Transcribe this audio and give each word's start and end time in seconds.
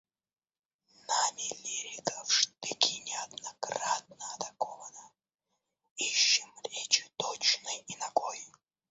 Нами 1.07 1.53
лирика 1.63 2.23
в 2.23 2.33
штыки 2.33 3.01
неоднократно 3.03 4.25
атакована, 4.33 5.11
ищем 5.95 6.51
речи 6.71 7.07
точной 7.19 7.81
и 7.87 7.95
нагой. 7.97 8.39